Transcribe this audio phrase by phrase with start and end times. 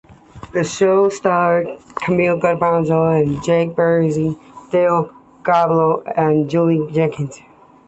[0.53, 4.35] The show starred Carmine Giovinazzo, Jake Busey,
[4.71, 7.37] Dale Godboldo, and Jolie Jenkins.